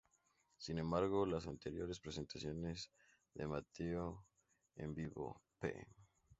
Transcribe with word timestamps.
Sin 0.57 0.79
embargo, 0.79 1.27
las 1.27 1.45
anteriores 1.45 1.99
presentaciones 1.99 2.89
de 3.35 3.45
Mateo 3.45 4.25
en 4.75 4.95
vivo 4.95 5.43
—p. 5.59 5.85